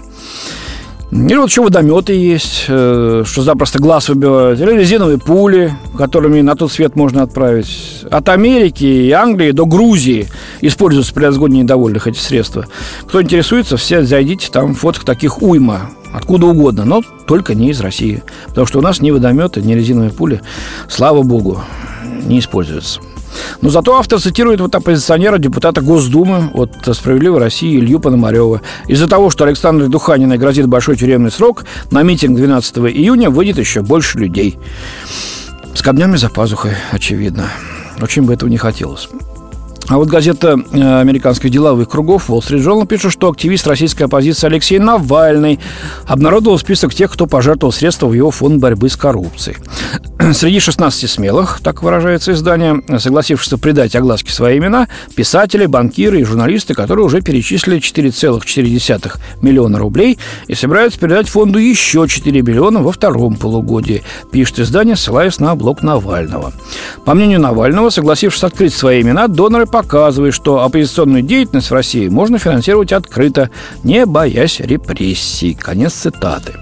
Или 1.12 1.37
вот 1.37 1.50
еще 1.50 1.62
водометы 1.62 2.14
есть, 2.14 2.64
э, 2.69 3.23
что 3.26 3.42
запросто 3.42 3.78
глаз 3.78 4.09
выбивают. 4.09 4.59
Или 4.59 4.78
резиновые 4.78 5.19
пули, 5.19 5.75
которыми 5.97 6.40
на 6.40 6.57
тот 6.57 6.73
свет 6.73 6.97
можно 6.97 7.23
отправить. 7.23 8.02
От 8.11 8.31
Америки 8.31 8.85
и 8.85 9.11
Англии 9.11 9.50
до 9.50 9.66
Грузии 9.66 10.28
используются 10.62 11.12
при 11.12 11.26
разгоне 11.26 11.61
недовольных 11.61 12.07
эти 12.07 12.19
средства. 12.19 12.64
Кто 13.02 13.21
интересуется, 13.21 13.76
все 13.76 14.04
зайдите, 14.04 14.49
там 14.50 14.75
фоток 14.75 15.04
таких 15.04 15.42
уйма. 15.42 15.90
Откуда 16.14 16.47
угодно, 16.47 16.87
но 16.87 17.02
только 17.26 17.54
не 17.54 17.71
из 17.71 17.81
России. 17.81 18.23
Потому 18.47 18.66
что 18.66 18.78
у 18.78 18.83
нас 18.83 19.02
ни 19.02 19.11
водометы, 19.11 19.61
ни 19.61 19.75
резиновые 19.75 20.12
пули, 20.12 20.40
слава 20.88 21.23
богу, 21.23 21.61
не 22.25 22.38
используется. 22.38 23.00
Но 23.61 23.71
зато 23.71 23.97
автор 23.97 24.21
цитирует 24.21 24.61
вот 24.61 24.75
оппозиционера, 24.75 25.39
депутата 25.39 25.81
Госдумы 25.81 26.51
от 26.55 26.73
«Справедливой 26.95 27.41
России» 27.41 27.79
Илью 27.79 28.01
Пономарева. 28.01 28.61
Из-за 28.89 29.09
того, 29.09 29.31
что 29.31 29.45
Александру 29.45 29.89
Духаниной 29.89 30.39
грозит 30.39 30.67
большой 30.67 30.97
тюремный 30.97 31.31
срок, 31.31 31.65
на 31.91 32.03
митинг 32.03 32.37
12 32.37 32.79
июня 32.79 33.31
выйдет 33.31 33.59
еще 33.59 33.83
больше 33.83 34.19
людей. 34.19 34.59
С 35.75 35.83
камнями 35.83 36.17
за 36.17 36.29
пазухой, 36.29 36.73
очевидно. 36.91 37.49
Очень 38.01 38.23
бы 38.23 38.35
этого 38.35 38.49
не 38.49 38.59
хотелось. 38.59 39.09
А 39.89 39.97
вот 39.97 40.09
газета 40.09 40.59
э, 40.73 41.01
американских 41.01 41.51
деловых 41.51 41.89
кругов 41.89 42.31
Wall 42.31 42.39
Street 42.39 42.65
Journal 42.65 42.87
пишет, 42.87 43.12
что 43.12 43.29
активист 43.29 43.67
российской 43.67 44.05
оппозиции 44.05 44.47
Алексей 44.47 44.79
Навальный 44.79 45.59
обнародовал 46.07 46.59
список 46.59 46.95
тех, 46.95 47.12
кто 47.12 47.27
пожертвовал 47.27 47.73
средства 47.73 48.07
в 48.07 48.12
его 48.12 48.31
фонд 48.31 48.61
борьбы 48.61 48.89
с 48.89 48.97
коррупцией. 48.97 49.57
Среди 50.33 50.61
16 50.61 51.11
смелых, 51.11 51.61
так 51.62 51.83
выражается 51.83 52.33
издание, 52.33 52.83
согласившихся 52.99 53.59
придать 53.59 53.97
огласке 53.97 54.33
свои 54.33 54.59
имена, 54.59 54.89
писатели, 55.17 55.67
банкиры 55.67 56.21
и 56.21 56.25
журналисты, 56.25 56.75
которые 56.75 57.05
уже 57.05 57.21
перечислили 57.21 57.79
4,4 57.79 59.12
миллиона 59.43 59.79
рублей 59.79 60.19
и 60.47 60.55
собираются 60.55 61.01
передать 61.01 61.29
фонду 61.29 61.59
еще 61.59 62.07
4 62.07 62.43
миллиона 62.43 62.83
во 62.83 62.93
втором 62.93 63.35
полугодии, 63.35 64.03
пишет 64.31 64.61
издание, 64.61 64.95
ссылаясь 64.95 65.41
на 65.41 65.55
блог 65.57 65.83
Навального. 65.83 66.53
По 67.05 67.15
мнению 67.15 67.41
Навального, 67.41 67.91
согласившись 67.91 68.45
открыть 68.45 68.75
свои 68.75 69.03
имена, 69.03 69.27
доноры 69.27 69.67
показывает, 69.73 70.35
что 70.35 70.62
оппозиционную 70.62 71.23
деятельность 71.23 71.71
в 71.71 71.75
России 71.75 72.07
можно 72.09 72.38
финансировать 72.38 72.93
открыто, 72.93 73.50
не 73.83 74.07
боясь 74.07 74.61
репрессий. 74.61 75.55
Конец 75.55 75.95
цитаты. 75.95 76.52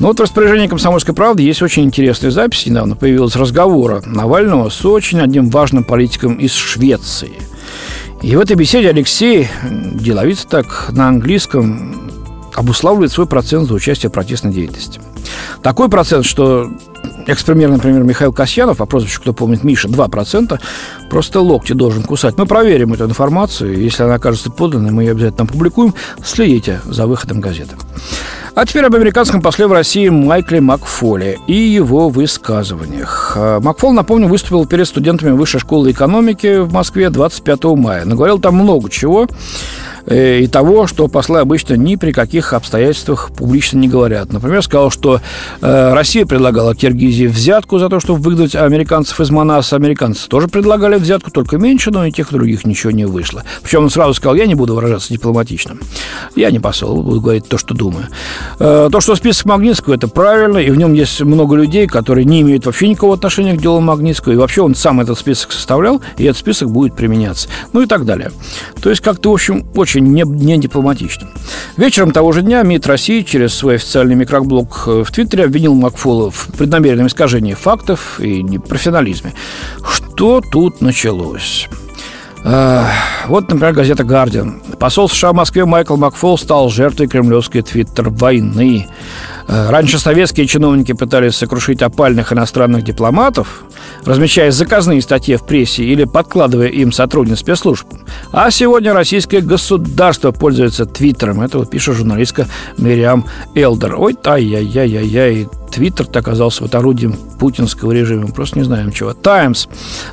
Но 0.00 0.08
вот 0.08 0.18
в 0.18 0.22
распоряжении 0.22 0.66
«Комсомольской 0.66 1.14
правды» 1.14 1.44
есть 1.44 1.62
очень 1.62 1.84
интересная 1.84 2.32
запись. 2.32 2.66
Недавно 2.66 2.96
появилась 2.96 3.36
разговора 3.36 4.02
Навального 4.04 4.70
с 4.70 4.84
очень 4.84 5.20
одним 5.20 5.50
важным 5.50 5.84
политиком 5.84 6.34
из 6.36 6.52
Швеции. 6.54 7.32
И 8.22 8.34
в 8.34 8.40
этой 8.40 8.56
беседе 8.56 8.88
Алексей, 8.88 9.48
деловито 9.70 10.48
так, 10.48 10.88
на 10.90 11.08
английском, 11.08 12.10
обуславливает 12.54 13.12
свой 13.12 13.26
процент 13.26 13.68
за 13.68 13.74
участие 13.74 14.08
в 14.10 14.14
протестной 14.14 14.52
деятельности. 14.52 15.00
Такой 15.62 15.88
процент, 15.88 16.24
что 16.24 16.70
экс-премьер, 17.26 17.70
например, 17.70 18.02
Михаил 18.02 18.32
Касьянов, 18.32 18.78
по 18.78 18.86
прозвищу, 18.86 19.20
кто 19.20 19.32
помнит, 19.32 19.64
Миша, 19.64 19.88
2%, 19.88 20.60
просто 21.10 21.40
локти 21.40 21.72
должен 21.72 22.02
кусать. 22.02 22.36
Мы 22.38 22.46
проверим 22.46 22.92
эту 22.92 23.04
информацию. 23.04 23.78
Если 23.78 24.02
она 24.02 24.14
окажется 24.14 24.50
поданной, 24.50 24.90
мы 24.90 25.04
ее 25.04 25.12
обязательно 25.12 25.44
опубликуем. 25.44 25.94
Следите 26.24 26.80
за 26.84 27.06
выходом 27.06 27.40
газеты. 27.40 27.76
А 28.54 28.64
теперь 28.64 28.86
об 28.86 28.94
американском 28.94 29.42
после 29.42 29.66
в 29.66 29.72
России 29.72 30.08
Майкле 30.08 30.62
Макфоле 30.62 31.38
и 31.46 31.54
его 31.54 32.08
высказываниях. 32.08 33.34
А, 33.36 33.60
Макфол, 33.60 33.92
напомню, 33.92 34.28
выступил 34.28 34.64
перед 34.64 34.88
студентами 34.88 35.32
Высшей 35.32 35.60
школы 35.60 35.90
экономики 35.90 36.60
в 36.60 36.72
Москве 36.72 37.10
25 37.10 37.64
мая. 37.76 38.06
Наговорил 38.06 38.38
там 38.38 38.54
много 38.54 38.88
чего. 38.88 39.26
Э, 40.06 40.40
и 40.40 40.46
того, 40.46 40.86
что 40.86 41.08
послы 41.08 41.40
обычно 41.40 41.74
ни 41.74 41.96
при 41.96 42.12
каких 42.12 42.52
обстоятельствах 42.52 43.30
публично 43.36 43.78
не 43.78 43.88
говорят. 43.88 44.32
Например, 44.32 44.62
сказал, 44.62 44.90
что 44.90 45.20
э, 45.60 45.92
Россия 45.92 46.26
предлагала 46.26 46.74
Киргизии 46.74 47.26
взятку 47.26 47.78
за 47.78 47.88
то, 47.88 48.00
чтобы 48.00 48.20
выгнать 48.20 48.54
американцев 48.54 49.20
из 49.20 49.30
Манаса. 49.30 49.76
Американцы 49.76 50.28
тоже 50.28 50.48
предлагали 50.48 50.96
взятку, 50.96 51.30
только 51.30 51.58
меньше, 51.58 51.90
но 51.90 52.06
и 52.06 52.12
тех 52.12 52.30
других 52.30 52.64
ничего 52.64 52.92
не 52.92 53.04
вышло. 53.04 53.42
Причем 53.62 53.84
он 53.84 53.90
сразу 53.90 54.14
сказал, 54.14 54.36
я 54.36 54.46
не 54.46 54.54
буду 54.54 54.74
выражаться 54.74 55.12
дипломатично. 55.12 55.76
Я 56.36 56.50
не 56.50 56.60
посол, 56.60 57.02
буду 57.02 57.20
говорить 57.20 57.48
то, 57.48 57.58
что 57.58 57.74
думаю. 57.74 58.06
Э, 58.58 58.88
то, 58.90 59.00
что 59.00 59.16
список 59.16 59.46
Магнитского, 59.46 59.94
это 59.94 60.08
правильно, 60.08 60.58
и 60.58 60.70
в 60.70 60.76
нем 60.76 60.92
есть 60.92 61.20
много 61.20 61.56
людей, 61.56 61.86
которые 61.86 62.24
не 62.24 62.42
имеют 62.42 62.66
вообще 62.66 62.88
никакого 62.88 63.14
отношения 63.14 63.54
к 63.54 63.60
делу 63.60 63.80
Магнитского, 63.80 64.32
и 64.32 64.36
вообще 64.36 64.62
он 64.62 64.74
сам 64.74 65.00
этот 65.00 65.18
список 65.18 65.52
составлял, 65.52 66.00
и 66.16 66.24
этот 66.24 66.38
список 66.38 66.70
будет 66.70 66.94
применяться. 66.94 67.48
Ну 67.72 67.82
и 67.82 67.86
так 67.86 68.04
далее. 68.04 68.30
То 68.80 68.90
есть 68.90 69.02
как-то, 69.02 69.30
в 69.30 69.34
общем, 69.34 69.66
очень 69.74 69.95
очень 69.96 70.12
не, 70.12 70.22
не 70.22 70.58
дипломатичным. 70.58 71.30
Вечером 71.76 72.12
того 72.12 72.32
же 72.32 72.42
дня 72.42 72.62
МИД 72.62 72.86
России 72.86 73.22
через 73.22 73.54
свой 73.54 73.76
официальный 73.76 74.14
микроблог 74.14 74.84
э, 74.86 75.04
в 75.04 75.10
Твиттере 75.10 75.44
обвинил 75.44 75.74
Макфола 75.74 76.30
в 76.30 76.48
преднамеренном 76.56 77.06
искажении 77.06 77.54
фактов 77.54 78.20
и 78.20 78.42
непрофессионализме. 78.42 79.32
Что 79.88 80.40
тут 80.40 80.80
началось? 80.80 81.68
Вот, 82.44 83.48
например, 83.48 83.72
газета 83.72 84.04
«Гардиан». 84.04 84.62
Посол 84.78 85.08
США 85.08 85.32
в 85.32 85.34
Москве 85.34 85.64
Майкл 85.64 85.96
Макфол 85.96 86.38
стал 86.38 86.68
жертвой 86.68 87.08
кремлевской 87.08 87.62
твиттер-войны. 87.62 88.86
Э, 89.48 89.70
раньше 89.70 89.98
советские 89.98 90.46
чиновники 90.46 90.92
пытались 90.92 91.36
сокрушить 91.36 91.82
опальных 91.82 92.32
иностранных 92.32 92.82
дипломатов, 92.82 93.64
размещая 94.04 94.50
заказные 94.50 95.00
статьи 95.00 95.36
в 95.36 95.44
прессе 95.46 95.84
или 95.84 96.04
подкладывая 96.04 96.68
им 96.68 96.92
сотрудниц 96.92 97.40
спецслужб. 97.40 97.86
А 98.32 98.50
сегодня 98.50 98.92
российское 98.92 99.40
государство 99.40 100.32
пользуется 100.32 100.84
твиттером. 100.84 101.42
Это 101.42 101.58
вот 101.58 101.70
пишет 101.70 101.96
журналистка 101.96 102.46
Мириам 102.76 103.24
Элдер. 103.54 103.94
Ой, 103.96 104.16
ай-яй-яй-яй-яй. 104.24 105.48
Твиттер-то 105.70 106.18
оказался 106.18 106.62
вот 106.62 106.74
орудием 106.74 107.14
путинского 107.38 107.92
режима. 107.92 108.28
Просто 108.28 108.58
не 108.58 108.64
знаем 108.64 108.92
чего. 108.92 109.12
«Таймс» 109.12 109.66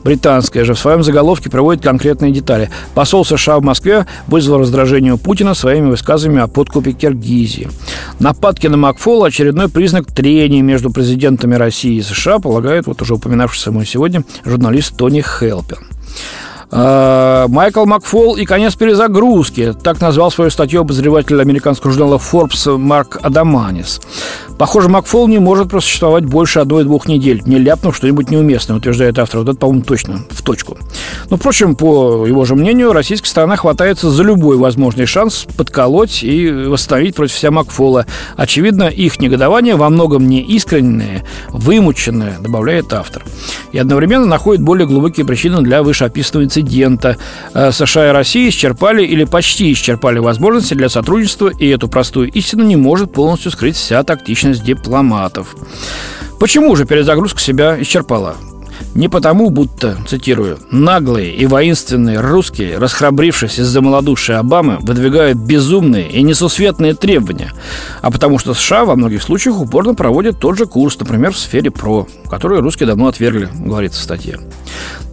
британская 0.03 0.65
же 0.65 0.73
в 0.73 0.79
своем 0.79 1.03
заголовке 1.03 1.49
проводит 1.49 1.83
конкретные 1.83 2.31
детали. 2.31 2.69
Посол 2.93 3.25
США 3.25 3.59
в 3.59 3.63
Москве 3.63 4.05
вызвал 4.27 4.59
раздражение 4.59 5.13
у 5.13 5.17
Путина 5.17 5.53
своими 5.53 5.89
высказываниями 5.89 6.43
о 6.43 6.47
подкупе 6.47 6.91
Киргизии. 6.93 7.69
Нападки 8.19 8.67
на 8.67 8.77
Макфола– 8.77 9.27
очередной 9.27 9.69
признак 9.69 10.11
трения 10.11 10.61
между 10.61 10.91
президентами 10.91 11.55
России 11.55 11.97
и 11.97 12.01
США, 12.01 12.39
полагает 12.39 12.87
вот 12.87 13.01
уже 13.01 13.15
упоминавшийся 13.15 13.71
мой 13.71 13.85
сегодня 13.85 14.23
журналист 14.45 14.97
Тони 14.97 15.21
Хелпин. 15.21 15.77
Э, 16.75 17.45
Майкл 17.49 17.85
Макфол 17.85 18.35
и 18.35 18.45
конец 18.45 18.75
перезагрузки. 18.75 19.73
Так 19.83 20.01
назвал 20.01 20.31
свою 20.31 20.49
статью 20.49 20.81
обозреватель 20.81 21.39
американского 21.39 21.93
журнала 21.93 22.17
Forbes 22.17 22.77
Марк 22.77 23.19
Адаманис. 23.21 24.01
Похоже, 24.57 24.89
Макфол 24.89 25.27
не 25.27 25.39
может 25.39 25.69
просуществовать 25.69 26.25
больше 26.25 26.59
одной-двух 26.59 27.07
недель, 27.07 27.41
не 27.45 27.57
ляпнув 27.57 27.95
что-нибудь 27.95 28.29
неуместное, 28.29 28.77
утверждает 28.77 29.19
автор. 29.19 29.41
Вот 29.41 29.49
это, 29.49 29.57
по-моему, 29.57 29.83
точно, 29.83 30.21
в 30.29 30.41
точку. 30.41 30.77
Но, 31.29 31.37
впрочем, 31.37 31.75
по 31.75 32.25
его 32.25 32.45
же 32.45 32.55
мнению, 32.55 32.93
российская 32.93 33.29
сторона 33.29 33.55
хватается 33.55 34.09
за 34.09 34.23
любой 34.23 34.57
возможный 34.57 35.05
шанс 35.05 35.45
подколоть 35.57 36.23
и 36.23 36.49
восстановить 36.49 37.15
против 37.15 37.35
себя 37.35 37.51
Макфола. 37.51 38.05
Очевидно, 38.35 38.83
их 38.83 39.19
негодование 39.19 39.75
во 39.75 39.89
многом 39.89 40.27
не 40.27 40.41
искреннее, 40.41 41.23
вымученное, 41.49 42.37
добавляет 42.39 42.93
автор. 42.93 43.23
И 43.71 43.77
одновременно 43.77 44.25
находит 44.25 44.63
более 44.63 44.87
глубокие 44.87 45.25
причины 45.25 45.61
для 45.61 45.83
вышеописанного 45.83 46.45
инцидента. 46.45 46.62
Э, 47.53 47.71
США 47.71 48.09
и 48.09 48.11
Россия 48.11 48.49
исчерпали 48.49 49.03
или 49.03 49.23
почти 49.23 49.71
исчерпали 49.73 50.19
возможности 50.19 50.73
для 50.73 50.89
сотрудничества, 50.89 51.49
и 51.49 51.67
эту 51.67 51.87
простую 51.87 52.31
истину 52.31 52.63
не 52.63 52.75
может 52.75 53.13
полностью 53.13 53.51
скрыть 53.51 53.75
вся 53.75 54.03
тактичность 54.03 54.63
дипломатов. 54.63 55.55
Почему 56.39 56.75
же 56.75 56.85
перезагрузка 56.85 57.39
себя 57.39 57.81
исчерпала? 57.81 58.35
Не 58.95 59.07
потому, 59.07 59.49
будто, 59.49 59.97
цитирую, 60.07 60.59
«наглые 60.69 61.33
и 61.33 61.45
воинственные 61.47 62.19
русские, 62.19 62.77
расхрабрившись 62.77 63.59
из-за 63.59 63.81
малодушия 63.81 64.37
Обамы, 64.37 64.77
выдвигают 64.81 65.37
безумные 65.37 66.09
и 66.09 66.21
несусветные 66.21 66.93
требования, 66.93 67.53
а 68.01 68.11
потому 68.11 68.37
что 68.37 68.53
США 68.53 68.85
во 68.85 68.95
многих 68.95 69.23
случаях 69.23 69.59
упорно 69.59 69.95
проводят 69.95 70.39
тот 70.39 70.57
же 70.57 70.67
курс, 70.67 70.99
например, 70.99 71.31
в 71.31 71.39
сфере 71.39 71.71
ПРО, 71.71 72.07
который 72.29 72.59
русские 72.59 72.85
давно 72.85 73.07
отвергли, 73.07 73.49
говорится 73.53 73.99
в 73.99 74.03
статье. 74.03 74.39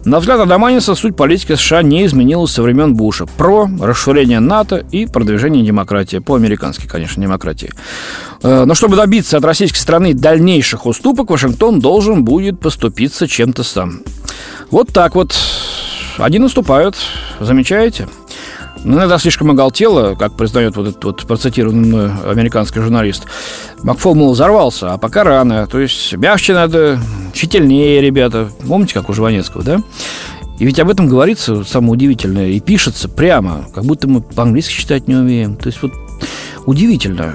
На 0.03 0.19
взгляд 0.19 0.39
Адаманиса 0.39 0.95
суть 0.95 1.15
политики 1.15 1.53
США 1.53 1.83
не 1.83 2.05
изменилась 2.05 2.51
со 2.51 2.63
времен 2.63 2.95
Буша. 2.95 3.27
Про 3.27 3.69
расширение 3.79 4.39
НАТО 4.39 4.83
и 4.91 5.05
продвижение 5.05 5.63
демократии. 5.63 6.17
По-американски, 6.17 6.87
конечно, 6.87 7.21
демократии. 7.21 7.71
Э, 8.41 8.65
но 8.65 8.73
чтобы 8.73 8.95
добиться 8.95 9.37
от 9.37 9.45
российской 9.45 9.77
страны 9.77 10.15
дальнейших 10.15 10.87
уступок, 10.87 11.29
Вашингтон 11.29 11.79
должен 11.79 12.23
будет 12.23 12.59
поступиться 12.59 13.27
чем-то 13.27 13.63
сам. 13.63 14.01
Вот 14.71 14.89
так 14.91 15.13
вот. 15.13 15.35
Один 16.17 16.43
уступают. 16.43 16.95
Замечаете? 17.39 18.07
Ну, 18.83 18.97
иногда 18.97 19.19
слишком 19.19 19.51
оголтело, 19.51 20.15
как 20.15 20.33
признает 20.33 20.75
вот 20.75 20.87
этот 20.87 21.03
вот 21.03 21.25
процитированный 21.27 22.11
американский 22.29 22.79
журналист. 22.79 23.25
Макфол, 23.83 24.15
мол, 24.15 24.33
взорвался, 24.33 24.93
а 24.93 24.97
пока 24.97 25.23
рано. 25.23 25.67
То 25.67 25.79
есть 25.79 26.13
мягче 26.13 26.53
надо, 26.53 26.99
щительнее, 27.33 28.01
ребята. 28.01 28.49
Помните, 28.67 28.93
как 28.95 29.09
у 29.09 29.13
Жванецкого, 29.13 29.63
да? 29.63 29.81
И 30.57 30.65
ведь 30.65 30.79
об 30.79 30.89
этом 30.89 31.07
говорится 31.07 31.63
самое 31.63 31.93
удивительное 31.93 32.49
и 32.49 32.59
пишется 32.59 33.09
прямо, 33.09 33.65
как 33.73 33.83
будто 33.83 34.07
мы 34.07 34.21
по-английски 34.21 34.73
читать 34.73 35.07
не 35.07 35.15
умеем. 35.15 35.55
То 35.55 35.67
есть 35.67 35.81
вот 35.81 35.91
удивительно. 36.65 37.33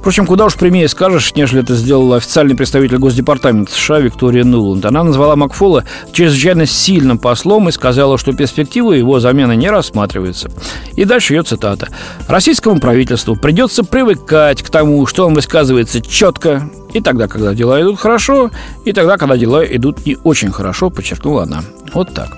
Впрочем, 0.00 0.26
куда 0.26 0.46
уж 0.46 0.54
прямее 0.54 0.88
скажешь, 0.88 1.34
нежели 1.34 1.62
это 1.62 1.74
сделала 1.74 2.16
официальный 2.16 2.54
представитель 2.54 2.98
Госдепартамента 2.98 3.72
США 3.72 3.98
Виктория 3.98 4.44
Нуланд. 4.44 4.84
Она 4.86 5.02
назвала 5.02 5.36
Макфола 5.36 5.84
чрезвычайно 6.12 6.66
сильным 6.66 7.18
послом 7.18 7.68
и 7.68 7.72
сказала, 7.72 8.16
что 8.16 8.32
перспективы 8.32 8.96
его 8.96 9.20
замены 9.20 9.56
не 9.56 9.68
рассматриваются. 9.68 10.50
И 10.94 11.04
дальше 11.04 11.34
ее 11.34 11.42
цитата. 11.42 11.88
«Российскому 12.28 12.80
правительству 12.80 13.36
придется 13.36 13.82
привыкать 13.82 14.62
к 14.62 14.70
тому, 14.70 15.04
что 15.06 15.26
он 15.26 15.34
высказывается 15.34 16.00
четко, 16.00 16.70
и 16.92 17.00
тогда, 17.00 17.28
когда 17.28 17.54
дела 17.54 17.80
идут 17.80 17.98
хорошо, 17.98 18.50
и 18.84 18.92
тогда, 18.92 19.16
когда 19.16 19.36
дела 19.36 19.64
идут 19.64 20.04
не 20.06 20.16
очень 20.24 20.50
хорошо», 20.50 20.90
подчеркнула 20.90 21.42
она. 21.44 21.62
Вот 21.92 22.12
так. 22.14 22.36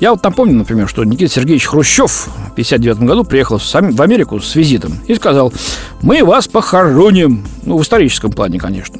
Я 0.00 0.12
вот 0.12 0.22
напомню, 0.22 0.56
например, 0.56 0.88
что 0.88 1.04
Никита 1.04 1.32
Сергеевич 1.32 1.66
Хрущев 1.66 2.10
в 2.10 2.52
1959 2.52 3.00
году 3.00 3.24
приехал 3.24 3.58
в 3.58 4.00
Америку 4.00 4.40
с 4.40 4.54
визитом 4.54 4.94
и 5.06 5.14
сказал, 5.14 5.52
мы 6.00 6.24
вас 6.24 6.48
похороним. 6.48 7.44
Ну, 7.64 7.76
в 7.76 7.82
историческом 7.82 8.32
плане, 8.32 8.58
конечно. 8.58 8.98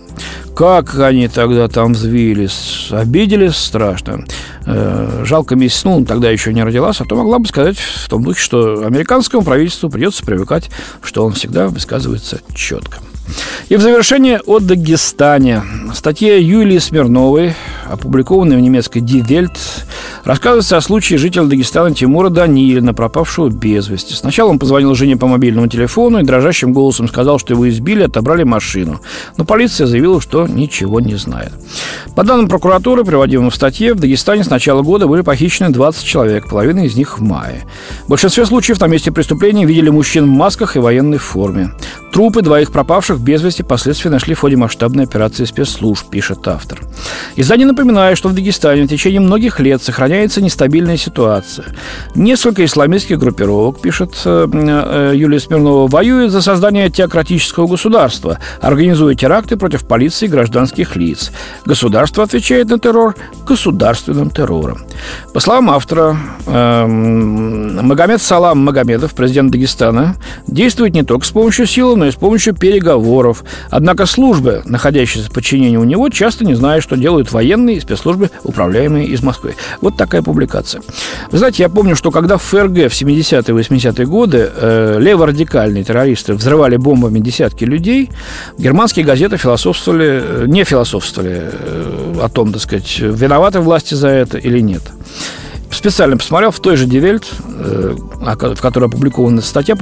Как 0.54 0.98
они 0.98 1.28
тогда 1.28 1.68
там 1.68 1.94
взвились, 1.94 2.88
обиделись 2.90 3.56
страшно. 3.56 4.24
Э, 4.66 5.22
жалко 5.24 5.56
миссис 5.56 5.84
Нулан 5.84 6.04
тогда 6.04 6.30
еще 6.30 6.52
не 6.52 6.62
родилась, 6.62 7.00
а 7.00 7.06
то 7.06 7.16
могла 7.16 7.38
бы 7.38 7.46
сказать 7.46 7.78
в 7.78 8.08
том 8.08 8.22
духе, 8.22 8.40
что 8.40 8.84
американскому 8.84 9.42
правительству 9.42 9.88
придется 9.88 10.24
привыкать, 10.24 10.70
что 11.02 11.24
он 11.24 11.32
всегда 11.32 11.68
высказывается 11.68 12.40
четко. 12.54 12.98
И 13.68 13.76
в 13.76 13.80
завершение 13.80 14.40
о 14.46 14.58
Дагестане. 14.58 15.62
Статья 15.94 16.36
Юлии 16.36 16.78
Смирновой, 16.78 17.54
опубликованная 17.88 18.56
в 18.56 18.60
немецкой 18.60 18.98
Die 18.98 19.24
Welt, 19.26 19.58
рассказывается 20.24 20.76
о 20.76 20.80
случае 20.80 21.18
жителя 21.18 21.44
Дагестана 21.44 21.94
Тимура 21.94 22.30
Данилина, 22.30 22.94
пропавшего 22.94 23.48
без 23.48 23.88
вести. 23.88 24.14
Сначала 24.14 24.50
он 24.50 24.58
позвонил 24.58 24.94
жене 24.94 25.16
по 25.16 25.26
мобильному 25.26 25.68
телефону 25.68 26.18
и 26.18 26.24
дрожащим 26.24 26.72
голосом 26.72 27.08
сказал, 27.08 27.38
что 27.38 27.54
его 27.54 27.68
избили, 27.68 28.02
отобрали 28.02 28.42
машину. 28.42 29.00
Но 29.36 29.44
полиция 29.44 29.86
заявила, 29.86 30.20
что 30.20 30.46
ничего 30.46 31.00
не 31.00 31.14
знает. 31.14 31.52
По 32.14 32.24
данным 32.24 32.48
прокуратуры, 32.48 33.04
приводимым 33.04 33.50
в 33.50 33.54
статье, 33.54 33.94
в 33.94 34.00
Дагестане 34.00 34.44
с 34.44 34.50
начала 34.50 34.82
года 34.82 35.06
были 35.06 35.22
похищены 35.22 35.70
20 35.70 36.04
человек, 36.04 36.48
половина 36.48 36.80
из 36.80 36.96
них 36.96 37.18
в 37.18 37.22
мае. 37.22 37.64
В 38.06 38.10
большинстве 38.10 38.46
случаев 38.46 38.80
на 38.80 38.86
месте 38.86 39.12
преступления 39.12 39.64
видели 39.64 39.90
мужчин 39.90 40.24
в 40.24 40.28
масках 40.28 40.76
и 40.76 40.80
военной 40.80 41.18
форме. 41.18 41.70
Трупы 42.12 42.42
двоих 42.42 42.72
пропавших 42.72 43.19
без 43.20 43.42
вести 43.42 43.62
последствия 43.62 44.10
нашли 44.10 44.34
в 44.34 44.40
ходе 44.40 44.56
масштабной 44.56 45.04
операции 45.04 45.44
спецслужб, 45.44 46.08
пишет 46.10 46.48
автор. 46.48 46.80
Издание 47.36 47.66
напоминает, 47.66 48.16
что 48.16 48.28
в 48.28 48.34
Дагестане 48.34 48.84
в 48.84 48.88
течение 48.88 49.20
многих 49.20 49.60
лет 49.60 49.82
сохраняется 49.82 50.40
нестабильная 50.40 50.96
ситуация. 50.96 51.66
Несколько 52.14 52.64
исламистских 52.64 53.18
группировок, 53.18 53.80
пишет 53.80 54.20
э, 54.24 54.48
э, 54.52 55.12
Юлия 55.14 55.38
Смирнова, 55.38 55.86
воюют 55.86 56.32
за 56.32 56.40
создание 56.40 56.90
теократического 56.90 57.66
государства, 57.66 58.38
организуя 58.60 59.14
теракты 59.14 59.56
против 59.56 59.86
полиции 59.86 60.26
и 60.26 60.28
гражданских 60.28 60.96
лиц. 60.96 61.30
Государство 61.64 62.24
отвечает 62.24 62.68
на 62.70 62.78
террор 62.78 63.14
государственным 63.46 64.30
террором. 64.30 64.78
По 65.34 65.40
словам 65.40 65.70
автора, 65.70 66.16
э, 66.46 66.86
Магомед 66.86 68.22
Салам 68.22 68.64
Магомедов, 68.64 69.14
президент 69.14 69.52
Дагестана, 69.52 70.16
действует 70.46 70.94
не 70.94 71.02
только 71.02 71.26
с 71.26 71.30
помощью 71.30 71.66
силы, 71.66 71.96
но 71.96 72.06
и 72.06 72.10
с 72.10 72.16
помощью 72.16 72.54
переговоров. 72.54 73.09
Однако 73.70 74.06
службы, 74.06 74.62
находящиеся 74.64 75.30
в 75.30 75.32
подчинении 75.32 75.76
у 75.76 75.84
него, 75.84 76.08
часто 76.08 76.44
не 76.44 76.54
знают, 76.54 76.84
что 76.84 76.96
делают 76.96 77.32
военные 77.32 77.76
и 77.76 77.80
спецслужбы, 77.80 78.30
управляемые 78.44 79.06
из 79.06 79.22
Москвы. 79.22 79.54
Вот 79.80 79.96
такая 79.96 80.22
публикация. 80.22 80.82
Вы 81.30 81.38
знаете, 81.38 81.62
я 81.62 81.68
помню, 81.68 81.96
что 81.96 82.10
когда 82.10 82.36
в 82.36 82.42
ФРГ 82.42 82.90
в 82.90 83.02
70-е 83.02 83.54
80-е 83.54 84.06
годы 84.06 84.50
э, 84.54 84.98
леворадикальные 85.00 85.84
террористы 85.84 86.34
взрывали 86.34 86.76
бомбами 86.76 87.18
десятки 87.20 87.64
людей, 87.64 88.10
германские 88.58 89.04
газеты 89.04 89.36
философствовали, 89.36 90.22
э, 90.22 90.44
не 90.46 90.64
философствовали 90.64 91.50
э, 91.50 92.14
о 92.22 92.28
том, 92.28 92.52
так 92.52 92.62
сказать, 92.62 92.98
виноваты 92.98 93.60
власти 93.60 93.94
за 93.94 94.08
это 94.08 94.38
или 94.38 94.60
нет 94.60 94.82
специально 95.70 96.16
посмотрел, 96.16 96.50
в 96.50 96.60
той 96.60 96.76
же 96.76 96.86
Ди 96.86 96.96
Вельт, 96.96 97.26
э, 97.48 97.94
в 97.96 98.60
которой 98.60 98.86
опубликована 98.86 99.40
статья, 99.40 99.76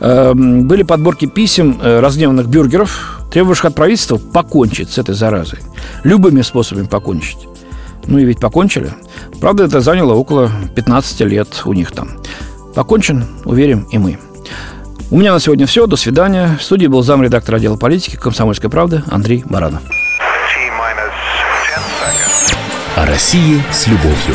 э, 0.00 0.32
были 0.34 0.82
подборки 0.82 1.26
писем 1.26 1.78
э, 1.82 2.00
разгневанных 2.00 2.46
бюргеров, 2.46 3.20
требовавших 3.32 3.66
от 3.66 3.74
правительства 3.74 4.16
покончить 4.16 4.90
с 4.90 4.98
этой 4.98 5.14
заразой. 5.14 5.60
Любыми 6.02 6.42
способами 6.42 6.86
покончить. 6.86 7.48
Ну 8.06 8.18
и 8.18 8.24
ведь 8.24 8.38
покончили. 8.38 8.92
Правда, 9.40 9.64
это 9.64 9.80
заняло 9.80 10.12
около 10.14 10.50
15 10.74 11.20
лет 11.20 11.62
у 11.64 11.72
них 11.72 11.92
там. 11.92 12.10
Покончим, 12.74 13.24
уверен, 13.44 13.86
и 13.90 13.98
мы. 13.98 14.18
У 15.10 15.16
меня 15.16 15.32
на 15.32 15.40
сегодня 15.40 15.66
все. 15.66 15.86
До 15.86 15.96
свидания. 15.96 16.56
В 16.58 16.62
студии 16.62 16.86
был 16.86 17.02
замредактор 17.02 17.54
отдела 17.54 17.76
политики 17.76 18.16
«Комсомольской 18.16 18.68
правды» 18.68 19.02
Андрей 19.10 19.44
Баранов. 19.46 19.82
О 22.96 23.06
России 23.06 23.62
с 23.72 23.86
любовью. 23.86 24.34